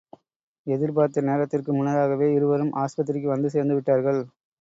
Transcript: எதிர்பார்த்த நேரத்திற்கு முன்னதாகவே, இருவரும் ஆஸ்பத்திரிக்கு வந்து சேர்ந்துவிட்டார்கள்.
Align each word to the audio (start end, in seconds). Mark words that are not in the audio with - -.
எதிர்பார்த்த 0.67 1.21
நேரத்திற்கு 1.21 1.73
முன்னதாகவே, 1.73 2.33
இருவரும் 2.33 2.73
ஆஸ்பத்திரிக்கு 2.75 3.27
வந்து 3.27 3.51
சேர்ந்துவிட்டார்கள். 3.53 4.19